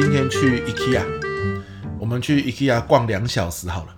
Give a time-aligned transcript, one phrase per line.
[0.00, 1.04] 今天去 IKEA，
[1.98, 3.96] 我们去 IKEA 逛两小时好了。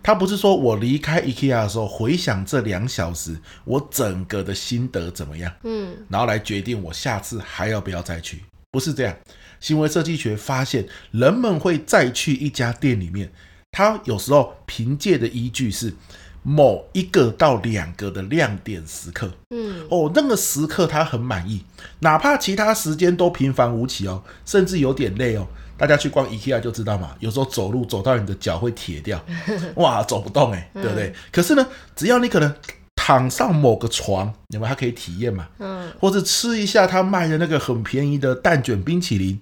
[0.00, 9.16] 他不是说我离开 IKEA 的时候回想这两小时我整个的心得怎么样，嗯，然后来决定我下次还要不要再去，不是这样。
[9.58, 13.28] 行为设计学发现，人们会再去一家店里面，
[13.72, 15.92] 他有时候凭借的依据是
[16.42, 21.64] 某一个到两个的亮点时刻，嗯，哦，那个时刻他很满意，
[22.00, 25.46] 哪怕其他时间都平凡无奇哦，甚至有点累哦。
[25.78, 29.20] 大家去逛 IKEA 就知道嘛，有时候走路走到你的脚会铁掉，
[29.76, 31.08] 哇，走不动哎，对不对？
[31.08, 32.54] 嗯、可是呢，只要你可能
[32.94, 34.68] 躺上某个床，有没有？
[34.68, 39.40] 它可以体验嘛，嗯，或者吃一下他卖的那个很便宜的蛋卷冰淇淋，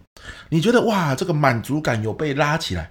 [0.48, 2.90] 你觉得哇，这个满足感有被拉起来，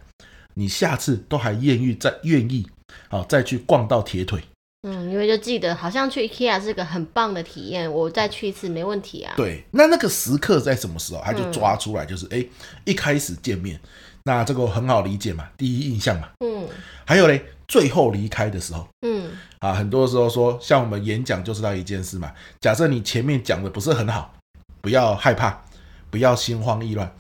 [0.54, 2.68] 你下次都还愿意再愿意，
[3.10, 4.42] 好再去逛到铁腿。
[4.84, 9.34] 嗯，因为就记得好像去 IKEA 是个很棒的体验，我再去一次没问题啊。
[9.36, 12.50] 对，那那个时刻在什么时候，他就抓出来，就是哎、嗯，
[12.86, 13.78] 一开始见面，
[14.24, 16.30] 那这个很好理解嘛，第一印象嘛。
[16.40, 16.66] 嗯。
[17.06, 22.32] 还有嘞，最后离开的时候，嗯，啊，很多时候说，像我们演讲就知道一件事嘛，
[22.62, 24.34] 假设你前面讲的不是很好，
[24.80, 25.62] 不要害怕，
[26.10, 27.12] 不要心慌意乱。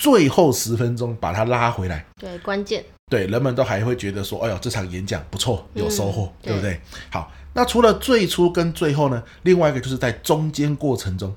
[0.00, 6.80] 最后十分钟把它拉回来，对，关键，对，人们都还会觉得说，哎呦，这场演讲不错，有收获，嗯、对不对？
[7.10, 11.34] 好，那除了最初跟最后呢，另外一个就是在中间过程中，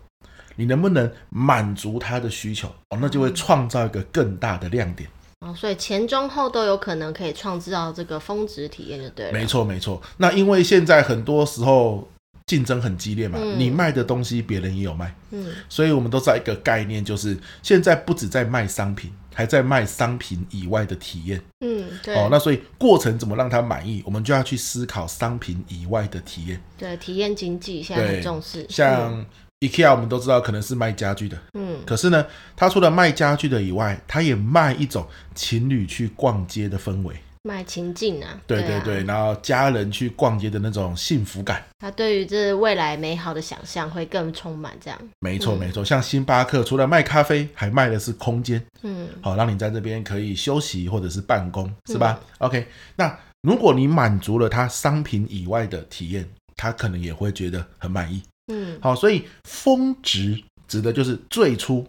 [0.55, 5.09] 你能不能满足他的需求哦，那就会创造一个更大的亮点
[5.41, 5.53] 哦。
[5.53, 9.33] 所以前中后都有可能可以创造这个峰值体验，就对了。
[9.33, 10.01] 没错，没错。
[10.17, 12.07] 那因为现在很多时候。
[12.47, 29.25] 竞争很激烈嘛，嗯、你卖的东西别人也有卖，嗯，所以我们都知道一个概念，就是现在不止在卖商品，还在卖商品以外的体验，嗯，对，哦，那所以过程怎么让他满意，我们就要去思考商品以外的体验，对，体验经济现在很重视，像
[29.61, 32.23] IKEA 我们都知道可能是卖家具的，嗯，可是呢，
[32.55, 37.15] 它除了卖家具的以外，它也卖一种情侣去逛街的氛围。
[37.45, 44.75] 卖情境啊，对对对，然后家人去逛街的那种幸福感，他对于这未来美好的想象会更充满。
[44.81, 61.85] 这样，没错没错，像星巴克除了卖咖啡，还卖的是空间，嗯，好，让你在这边可以休息或者是办公，是吧？OK，那如果你满足了他商品以外的体验，他可能也会觉得很满意，嗯，好，所以峰值指的就是最初、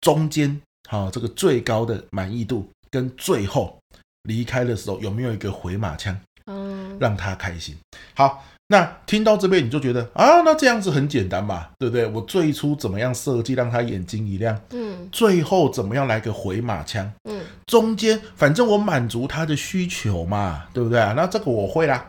[0.00, 0.60] 中间，
[0.90, 3.78] 好，这个最高的满意度跟最后。
[4.24, 6.18] 离开的时候有没有一个回马枪？
[6.46, 7.76] 嗯，让他开心。
[8.14, 12.06] 好，那听到这边你就觉得啊，那这样子很简单嘛，对不对？
[12.06, 14.58] 我最初怎么样设计让他眼睛一亮？
[14.70, 17.12] 嗯，最后怎么样来个回马枪？
[17.24, 21.12] 嗯，中间反正我满足他的需求嘛，对不对啊？
[21.14, 22.06] 那这个我会啦。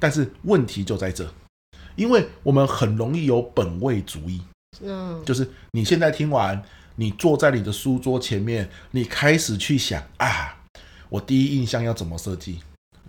[0.00, 1.28] 但是问题就在这，
[1.94, 4.42] 因为我们很容易有本位主义。
[4.82, 6.60] 嗯，就是你现在听完，
[6.96, 10.56] 你坐在你的书桌前面，你开始去想啊。
[11.08, 12.60] 我第一印象要怎么设计？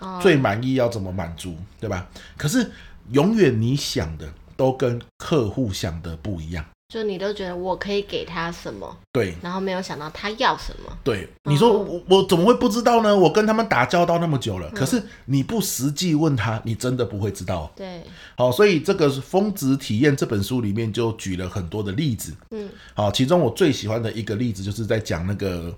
[0.02, 2.08] 哦、最满意要怎么满足，对吧？
[2.38, 2.72] 可是
[3.12, 11.28] 永远你想的都跟客户想的不一样，就你都觉得我可以给他什么，对，然后没有想到他要什么，对。
[11.44, 13.14] 你说我我怎么会不知道呢？
[13.14, 17.70] 我跟他们打交道那么久了，嗯、可是你不实际问他，你真的不会知道。
[17.76, 18.02] 对，
[18.38, 25.76] 好，所以这个《峰值体验》这本书里面就举了很多的例子，嗯，好，其中我最喜欢的一个例子就是在讲那个。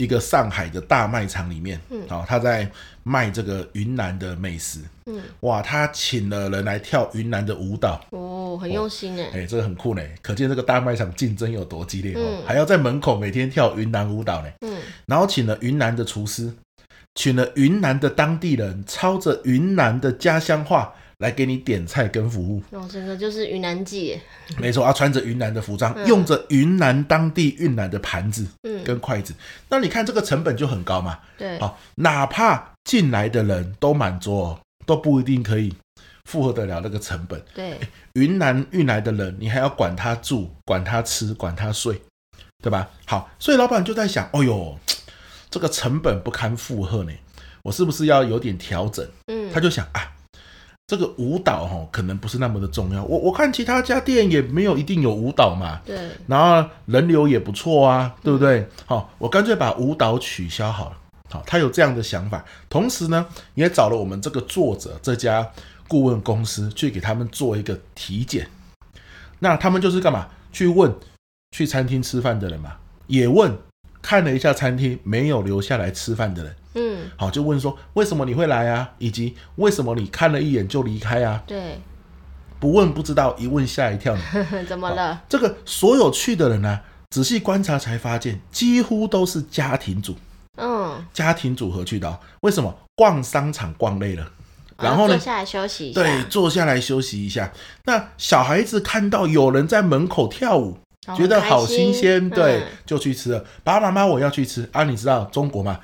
[0.00, 2.66] 一个上海的大卖场里面，嗯，好，他在
[3.02, 16.50] 卖这个云南的美食，嗯，哇，他请了人来跳云南的舞蹈，哦，很用心哎，哎，这个很酷呢，可见这个大卖场竞争有多激烈哦，还要在门口每天跳云南舞蹈呢，嗯，然后请了云南的厨师，
[17.14, 20.94] 请了云南的当地人，操着云南的家乡话。
[21.20, 24.18] 来给你点菜跟服务，哦，整个就是云南记，
[24.58, 28.46] 没错啊，穿着云南的服装，嗯、用着云南当地运来的盘子，
[28.82, 29.36] 跟筷子，嗯、
[29.68, 35.74] 那你看这个成本就很高嘛，对，好，哪怕进来的人都满桌，都不一定可以
[36.24, 37.78] 负荷得了那个成本，对，
[38.14, 42.00] 云南运来的人，你还要管他住，管他吃，管他睡，
[42.62, 42.88] 对吧？
[43.04, 44.78] 好，所以老板就在想，哦呦，
[45.50, 47.12] 这个成本不堪负荷呢，
[47.64, 49.06] 我是不是要有点调整？
[49.26, 50.12] 嗯，他就想啊。
[50.90, 53.04] 这个舞蹈哈，可能不是那么的重要。
[53.04, 55.80] 我我看其他家店也没有一定有舞蹈嘛。
[55.86, 55.96] 对。
[56.26, 58.66] 然后人流也不错啊，对不对？
[58.86, 60.96] 好，我干脆把舞蹈取消好了。
[61.30, 62.44] 好，他有这样的想法。
[62.68, 65.48] 同时呢，也找了我们这个作者这家
[65.86, 68.48] 顾问公司去给他们做一个体检。
[69.38, 70.26] 那他们就是干嘛？
[70.50, 70.92] 去问
[71.52, 72.72] 去餐厅吃饭的人嘛，
[73.06, 73.56] 也问
[74.02, 76.56] 看了一下餐厅没有留下来吃饭的人。
[76.74, 78.90] 嗯，好，就问说为什么你会来啊？
[78.98, 81.42] 以及为什么你看了一眼就离开啊？
[81.46, 81.80] 对，
[82.58, 84.16] 不问不知道，一问吓一跳。
[84.68, 85.22] 怎么了？
[85.28, 90.16] 这个所有去的人呢、啊，仔细观察才发现，几乎都是家庭组。
[90.56, 92.74] 嗯，家庭组合去的，为什么？
[92.94, 94.30] 逛商场逛累了，
[94.76, 95.16] 然后呢？
[95.16, 96.02] 坐下来休息一下。
[96.02, 97.50] 对，坐下来休息一下。
[97.86, 100.76] 那小孩子看到有人在门口跳舞，
[101.06, 103.42] 哦、觉得好新鲜，对，嗯、就去吃了。
[103.64, 104.84] 爸爸妈妈，我要去吃啊！
[104.84, 105.80] 你知道中国嘛？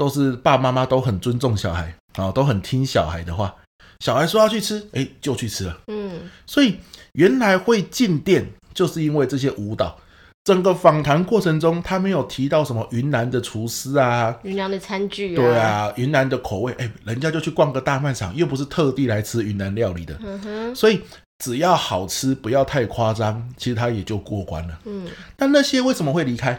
[0.00, 3.54] 都是爸爸妈妈都很尊重小孩啊、哦，都很听小孩的话。
[3.98, 5.78] 小孩说要去吃，哎，就去吃了。
[5.88, 6.78] 嗯，所以
[7.12, 9.94] 原来会进店，就是因为这些舞蹈。
[10.42, 21.02] 整个访谈过程中，他没有提到什么云南的厨师啊，云南的餐具啊，对啊，云南的口味，哎，人家就去逛个大卖场，又不是特地来吃云南料理的，嗯哼，所以
[21.44, 24.78] 只要好吃，不要太夸张，其实他也就过关了。
[24.86, 25.06] 嗯，
[25.36, 26.52] 但那些为什么会离开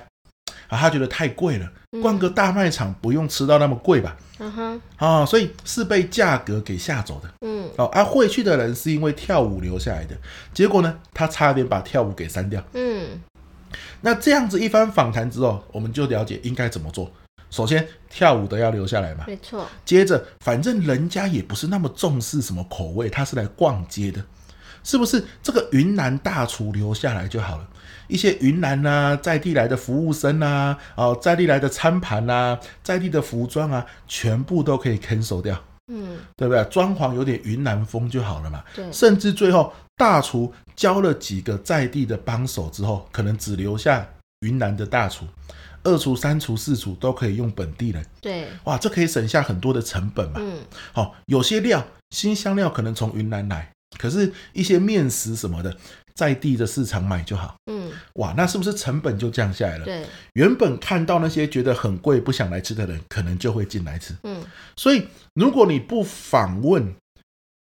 [0.67, 0.77] 啊？
[0.77, 1.67] 他觉得太贵了，
[1.99, 4.15] 逛个大卖场不用吃到那么贵吧？
[4.39, 7.29] 嗯哼，啊，所以是被价格给吓走的。
[7.41, 10.15] 嗯，哦，啊，会去的人是因为跳舞留下来的，
[10.53, 12.63] 结果呢，他差点把跳舞给删掉。
[12.73, 13.21] 嗯。
[14.01, 17.11] 那这样子一番访谈之后，我们就了解应该怎么做。
[17.49, 19.67] 首先，跳舞的要留下来嘛，没错。
[19.85, 24.23] 接着，反正人家也不是那么重视什么口味，他是来逛街的，
[24.83, 25.23] 是不是？
[25.41, 27.67] 这个云南大厨留下来就好了。
[28.07, 35.57] 一些云南啊，在地来的服务生啊，哦，在地来的餐盘啊，在地的服装啊，全部都可以 cancel 掉。
[35.87, 36.63] 嗯，对不对？
[36.65, 38.63] 装潢有点云南风就好了嘛。
[38.75, 44.07] 对，甚至最后大厨教了几个在地的帮手之后，可能只留下
[44.41, 45.25] 云南的大厨，
[45.83, 48.05] 二厨、三厨、四厨都可以用本地人。
[48.21, 50.39] 对，哇，这可以省下很多的成本嘛。
[50.39, 50.59] 嗯，
[50.93, 55.77] 好、哦，有些料新香料可能从云南来，可是一些面食什么的。
[56.13, 57.55] 在地的市场买就好。
[57.71, 59.85] 嗯，哇，那是不是成本就降下来了？
[59.85, 64.13] 对，原本看到那些觉得很贵不想来吃的人，可能就会进来吃。
[64.23, 64.43] 嗯，
[64.75, 66.93] 所以如果你不访问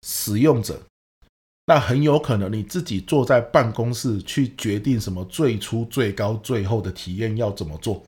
[0.06, 0.80] 使用者，
[1.66, 8.02] 那很有可能你自己坐在办公室去决定什么最初、最高、最后的体验要怎么做，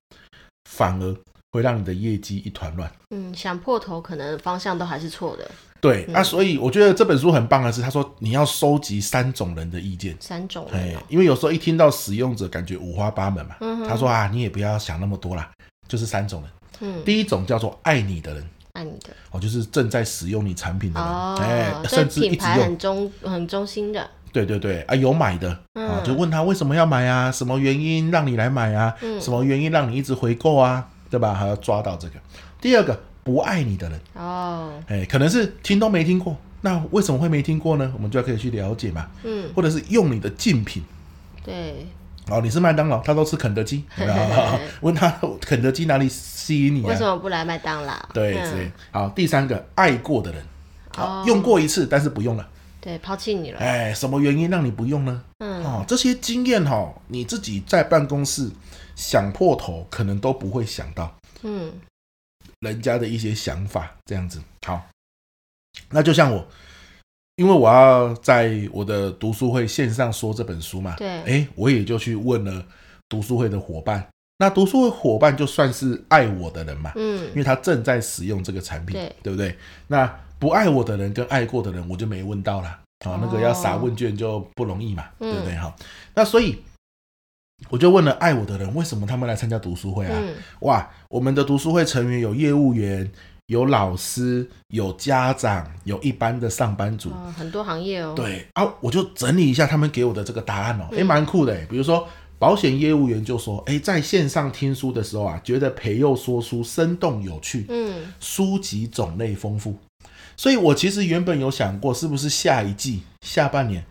[0.70, 1.16] 反而
[1.50, 2.90] 会让你的业绩一团乱。
[3.10, 5.50] 嗯，想破头，可能方向都还是错的。
[5.80, 10.16] 对、嗯、啊，所以我觉得这本书很棒的是，他说你要收集三种人的意见。
[10.18, 13.54] 三种人、哦，因为有时候一听到使用者，感觉五花八门嘛。
[13.60, 15.48] 嗯、他说啊，你也不要想那么多啦，
[15.86, 16.50] 就是三种人。
[16.80, 24.10] 嗯，第一种叫做爱你的人，爱你的哦，就是正在使用你产品的人，哦、哎，甚至一直用，很忠很忠心的。
[24.32, 25.56] 对对对啊，有买的
[26.04, 27.30] 就问他为什么要买啊？
[27.30, 28.92] 什么原因让你来买啊？
[29.00, 30.88] 嗯、什么原因让你一直回购啊？
[31.08, 31.32] 对吧？
[31.32, 32.14] 还要抓到这个。
[32.60, 33.00] 第二个。
[33.28, 34.00] 不爱你的人。
[34.14, 37.92] 哦，哎，可能是听都没听过，那为什么会没听过呢？
[37.94, 40.82] 我们就要可以去了解嘛，嗯，或者是用你的竞品，
[41.44, 41.86] 对，
[42.30, 43.84] 哦，你是麦当劳，他都吃肯德基，
[44.80, 46.88] 问他肯德基哪里吸引你啊？
[46.88, 47.92] 为什么不来麦当劳？
[48.14, 50.42] 对，对，好，第三个爱过的人，
[50.96, 52.48] 好，用过一次，但是不用了，
[52.80, 55.22] 对，抛弃你了，哎，什么原因让你不用呢？
[55.40, 58.50] 嗯，哦，这些经验哈，你自己在办公室
[58.96, 61.70] 想破头，可能都不会想到，嗯。
[62.60, 64.86] 人家的一些想法，这样子好。
[65.90, 66.46] 那就像我，
[67.36, 72.66] 因为我要在我的读书会线上说这本书嘛，对，哎，我也就去问了
[73.08, 74.06] 读书会的伙伴。
[74.38, 79.56] 那读书会伙伴就算是爱我的人嘛，嗯，因为他正在使用这个产品，对，对不对？
[79.86, 80.06] 那
[80.38, 82.80] 不爱我的人跟爱过的人，我就没问到了。
[83.04, 85.54] 好，那个要撒问卷就不容易嘛，对不对？
[85.54, 85.76] 好，
[86.14, 86.62] 那所以。
[87.70, 90.12] 我就问了爱我的人，为什么他们来参加读书会啊？
[90.14, 93.10] 嗯、哇，我们的读书会成员有业务员、
[93.46, 98.14] 有老师、有家长、有一般的上班族，哦、很多行业哦。
[98.16, 101.54] 对啊，我就整理一下他们给我的这个答案哦，诶，蛮酷的。
[101.68, 102.06] 比如说，
[102.38, 109.74] 保险业务员就说，诶，在线上听书的时候啊，觉得培佑说书生动有趣，嗯，书籍种类丰富，
[110.36, 113.84] 所以我其实原本有想过，是不是下一季下半年，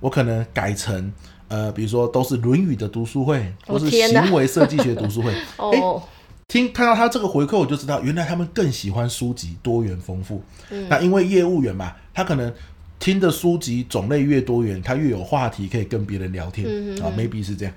[0.00, 1.12] 我可能改成。
[1.48, 5.34] 呃，比如说都是《论语》的读书会，或是行为设计学读书会。
[5.58, 6.00] 哦，
[6.46, 10.40] 听看到他这个回馈，我就知道原来他们更喜欢书籍多元丰富。
[10.70, 12.54] 嗯，那因为业务员嘛，他可能
[13.00, 16.68] 听的书籍种类越多元，他越有话题可以跟别人聊天。
[17.02, 17.74] 啊，maybe 是这样。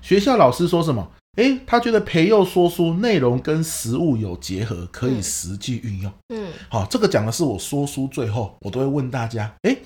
[0.00, 1.10] 学校老师说什么？
[1.38, 6.12] 诶，他觉得培幼说书内容跟实物有结合，可以实际运用。
[6.28, 9.76] 嗯，好，这个讲的是我说书最后，我都会问大家，诶。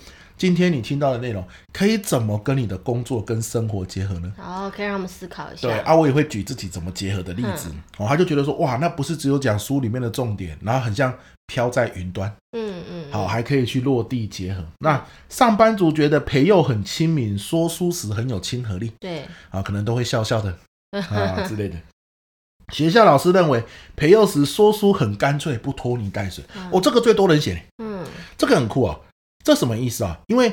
[0.41, 4.33] 今天你听到的内容，可以怎么跟你的工作跟生活结合呢？
[4.39, 5.69] 哦，可以让他们思考一下。
[5.69, 7.69] 对啊，我也会举自己怎么结合的例子。
[7.69, 11.15] 嗯、哦，他就觉得说，哇，那不是只有讲书里面的重点，然后很像
[11.49, 12.35] 飘在云端。
[12.53, 13.13] 嗯嗯。
[13.13, 14.63] 好，还可以去落地结合。
[14.63, 18.91] 嗯、那上班族觉得培佑很亲民，说书时很有亲和力。
[18.99, 19.27] 对。
[19.51, 20.57] 啊，可能都会笑笑的
[20.93, 21.77] 啊之类的。
[22.73, 23.63] 学校老师认为
[23.95, 26.43] 培幼时说书很干脆，不拖泥带水。
[26.57, 27.63] 嗯、哦，这个最多人写。
[27.83, 28.07] 嗯，
[28.39, 29.05] 这个很酷啊、哦。
[29.43, 30.19] 这什么意思啊？
[30.27, 30.53] 因为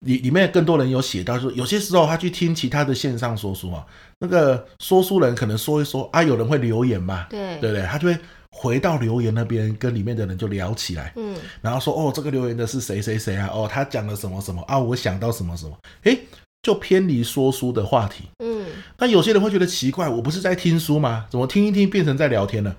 [0.00, 3.86] 里里面更多人有写到说，有些时候他去听其他的线上说书啊，
[4.18, 7.86] 那个说书人可能说一说啊，有人会留言嘛，对对不对？
[7.86, 8.18] 他就会
[8.50, 13.48] 回到留言那边跟里面的人就聊起来，嗯，然后说哦，这个留言的是谁谁谁啊？
[13.52, 14.78] 哦，他讲了什么什么啊？
[14.78, 16.18] 我想到什么什么，诶，
[16.62, 18.66] 就偏离说书的话题，嗯，
[18.98, 21.26] 那有些人会觉得奇怪，我不是在听书吗？
[21.30, 22.76] 怎么听一听变成在聊天了？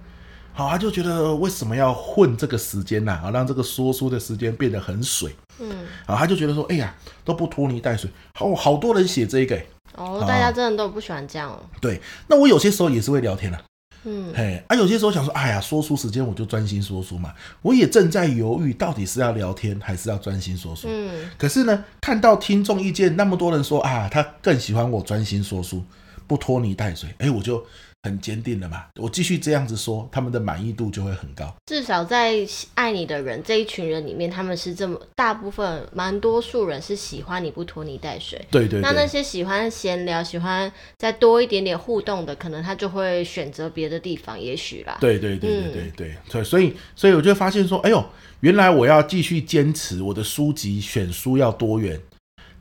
[0.55, 3.19] 好，他就觉得为什么要混这个时间呐？
[3.23, 5.35] 啊，让这个说书的时间变得很水。
[5.59, 5.67] 嗯，
[6.05, 6.95] 好，他就觉得说，哎呀，
[7.25, 8.07] 都不拖泥带水。
[8.35, 9.59] 好，好多人写这个。
[9.95, 11.59] 哦，大家真的都不喜欢这样哦。
[11.81, 13.59] 对，那我有些时候也是会聊天的。
[14.03, 17.33] 嗯，嘿，啊，有些时候想说，哎呀，说书时间我就专心说书嘛。
[17.63, 20.87] 我也正在犹豫，到底是要聊天还是要专心说书。
[20.87, 25.83] 嗯，可是呢，看到听众意见那么多人说啊，他更喜欢我专心说书，
[26.27, 27.09] 不拖泥带水。
[27.17, 27.65] 哎，我就。
[28.03, 31.55] 很坚定的嘛，我继续这样子说，他们的满意度就会很高。
[31.65, 32.35] 至少在
[32.75, 38.45] 爱你的人这一群人里面，他们是这么大部分，蛮多数人是喜欢你不拖泥带水。
[38.51, 38.81] 对，对对。
[38.81, 44.97] 那那些喜欢闲聊、喜欢再多一点点互动的，可能他就会选择别的地方，也许啦。
[44.99, 48.03] 对对对对对对对，所以所以我就发现说，哎呦，
[48.41, 52.01] 原来我要继续坚持我的书籍选书要多元。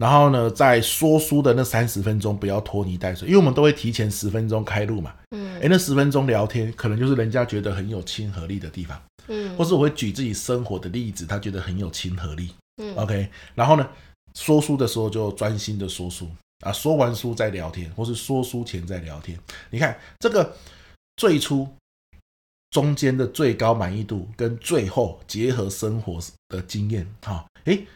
[0.03, 5.15] 然后呢，在说书的那三十分钟不要拖泥带水，因为我们都会提前十分钟开路嘛。
[5.31, 9.01] 嗯，诶，那十分钟聊天，可能就是人家觉得很有亲和力的地方。
[9.29, 12.53] 嗯，或是我会举自己生活的例子，他觉得很有亲和力。
[12.83, 13.31] 嗯，OK。
[13.55, 13.89] 然后呢，
[14.35, 16.29] 说书的时候就专心的说书
[16.67, 19.39] 啊，说完书再聊天，或是说书前再聊天。
[19.71, 20.53] 你看这个
[21.15, 21.69] 最初、
[22.73, 26.19] 中间的最高满意度，跟最后结合生活
[26.49, 27.87] 的经验，哈，诶，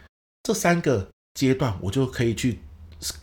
[0.44, 1.08] 这三个。
[1.36, 2.58] 阶段我就可以去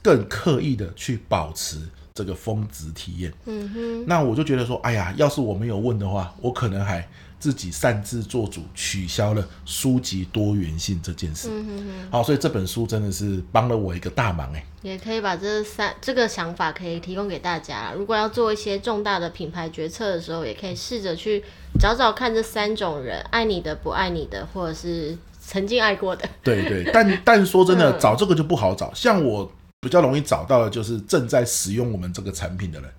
[0.03, 1.81] 更刻意的去保持
[2.13, 3.33] 这个峰值体验。
[3.45, 7.05] 嗯哼，那我就觉得说，哎呀，要是我没有问的话，我可能还
[7.39, 11.49] 自己擅自做主，取消了书籍多元性这件事。
[11.51, 14.63] 嗯哼哼，好，所以这本书真的是帮了我一个大忙哎。
[14.83, 17.93] 也可以把这三这个想法可以提供给大家。
[17.97, 21.43] 如果要做一些重大的品牌决策的时候，也可以试着去
[21.79, 25.17] 找找看这三种人：爱你的、不爱你的，或者是。
[25.53, 28.91] 曾经爱过的， 对对，但但说真的，找这个就不好找。
[28.95, 32.89] 像我比较容易找到的，就是正在使用我们这个产品的人，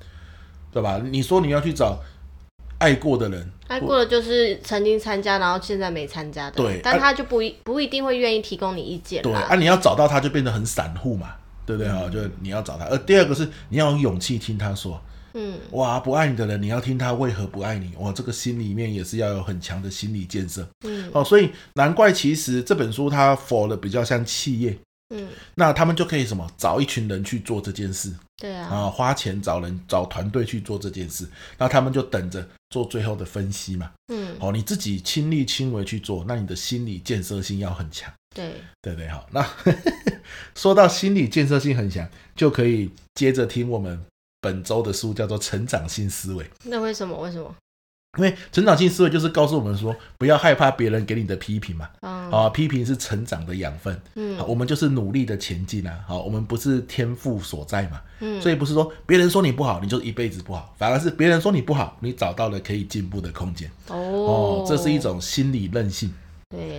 [0.71, 1.03] 对吧？
[1.11, 1.99] 你说你要去找
[2.79, 9.21] 爱过的人，爱过的就是曾经参加，然后现在没参加的，对，但他就不一不一定会愿意提供你意见。
[9.21, 11.31] 对，啊，你要找到他就变得很散户嘛，
[11.67, 12.03] 对不对啊？
[12.05, 12.85] 嗯，就你要找他。
[12.85, 15.03] 而第二个是你要有勇气听他说。
[15.35, 17.93] 嗯，哇，不爱你的人，你要听他为何不爱你？
[17.99, 20.67] 哇，这个心里面也是要有很强的心理建设。
[20.87, 24.79] 嗯，哦，所以难怪其实这本书它 for 的比较像企业。
[25.15, 28.13] 嗯，那他们就可以什么找一群人去做这件事。
[28.37, 33.91] 对啊，啊，花钱找人找团队去做这件事，那他们就等着做最后的分析嘛。
[34.09, 38.13] 嗯，哦，你自己亲力亲为去做，那你的心理建设性要很强。
[38.35, 39.47] 对，对对，好，那
[40.57, 44.01] 说到心理建设性很强，就可以接着听我们。
[44.45, 46.45] 本周的书叫做《成长性思维》。
[46.65, 47.19] 那为什么？
[47.19, 47.55] 为什么？
[48.19, 51.89] 因为成长性思维就是告诉我们说，不要害怕别人给你的批评嘛。
[52.03, 54.01] 嗯、啊，批评是成长的养分。
[54.15, 55.99] 嗯，我们就是努力的前进啊。
[56.07, 58.01] 好，我们不是天赋所在嘛。
[58.21, 63.69] 嗯，所以不是说别人说你不好，你就一辈子不好，反而是别人说你不好，你找到了可以进步的空间。
[63.89, 66.13] 哦，哦，这是一种心理韧性。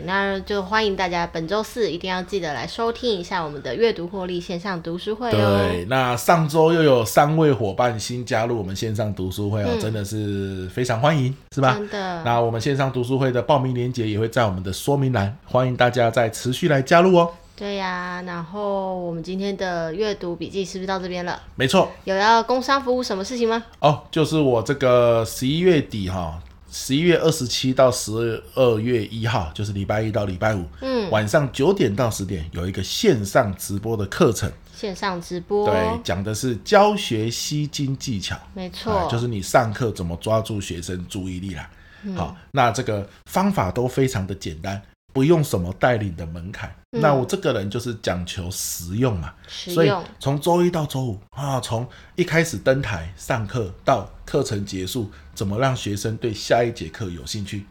[0.06, 5.68] 对，那就欢迎大家本周四一定要记得来收听一下我们的阅读获利线上读书会哦。
[5.70, 11.74] 对，那上周又有三位伙伴新加入我们线上读书会哦，嗯、真的是非常欢迎，是吧？
[11.74, 12.24] 真的。
[12.24, 17.32] 那我们线上读书会的报名链接也会在我们的说明栏，欢迎大家再持续来加入哦。
[17.58, 21.42] 对呀、啊，然后我们今天的阅读笔记是不是到这边了？
[21.56, 21.90] 没错。
[22.04, 23.64] 有要工商服务什么事情吗？
[23.80, 26.38] 哦，就是我这个十一月底哈。
[26.78, 34.52] 十一月二十七到十二月一号，就是礼拜一到礼拜五，嗯，晚上九点到十点有一个线上直播的课程。
[34.76, 41.72] 线上直播，对，讲的是教学吸睛技巧，没错，就是你上课怎么抓住学生注意力啦。
[42.04, 44.80] 嗯、好，那这个方法都非常的简单。
[45.14, 49.34] 不用什么带领的门槛，嗯、那我这个人就是讲求实用嘛，
[49.68, 49.76] 用。
[49.76, 57.66] 所以从周一到周五啊，从一开始登台上课到课程结束，怎么让学生对下一节课有兴趣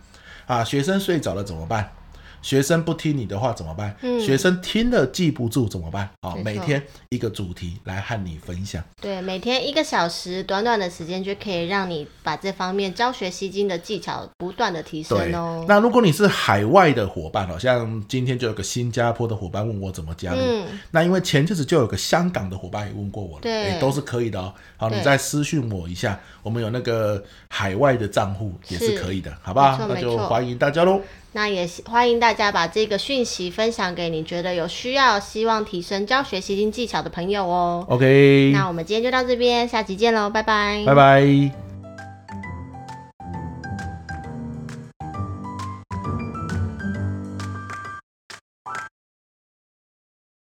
[0.46, 0.62] 啊？
[0.62, 1.90] 学生睡着了怎么办？
[2.44, 3.96] 学生不听你的话怎么办？
[4.02, 6.10] 嗯、学生听了记不住怎么办？
[6.20, 8.84] 好，每天一个主题来和你分享。
[9.00, 15.64] 对，每天一个小时，短短的时间就可以让你把这方面教学吸睛的技巧不断的提升哦。
[15.66, 20.38] 那如果你是海外的伙伴，好像今天就有个新加坡的伙伴问我怎么加入。
[20.38, 24.52] 嗯、那因为前阵子就有个香港的伙伴也问过我了，对、欸，都是可以的哦。
[24.76, 29.78] 好，你再私讯我一下，我们有那个海外的账户也是可以的，好不好？
[29.88, 31.00] 那就欢迎大家喽。
[31.36, 37.84] 那也欢迎大家把这个讯息分享给你觉得有需要、希望提升教学习听技巧的朋友哦。
[37.88, 41.63] OK，那我们今天就到这边，下集见喽，拜拜，拜拜。